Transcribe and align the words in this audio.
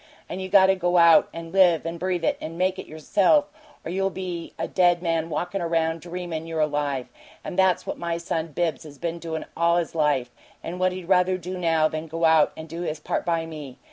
and 0.27 0.41
you 0.41 0.49
got 0.49 0.65
to 0.65 0.73
go 0.73 0.97
out 0.97 1.29
and 1.31 1.51
live 1.53 1.85
it 1.85 1.87
and 1.87 1.99
breathe 1.99 2.23
it 2.23 2.35
and 2.41 2.57
MAKE 2.57 2.79
it 2.79 2.87
yourself, 2.87 3.51
or 3.85 3.91
you'll 3.91 4.07
only 4.07 4.15
be 4.15 4.53
a 4.57 4.67
dead 4.67 4.99
man 5.03 5.29
walkin' 5.29 5.61
around 5.61 6.01
dreamin' 6.01 6.47
you're 6.47 6.59
alive. 6.59 7.07
And 7.43 7.55
that's 7.59 7.85
what 7.85 7.99
my 7.99 8.17
son 8.17 8.47
Bibbs 8.47 8.81
has 8.81 8.97
been 8.97 9.19
doin' 9.19 9.45
all 9.55 9.77
his 9.77 9.93
life, 9.93 10.31
and 10.63 10.79
what 10.79 10.91
he'd 10.91 11.07
rather 11.07 11.37
do 11.37 11.55
now 11.55 11.87
than 11.87 12.07
go 12.07 12.25
out 12.25 12.51
and 12.57 12.67
do 12.67 12.81
his 12.81 12.99
part 12.99 13.27
by 13.27 13.45
me. 13.45 13.77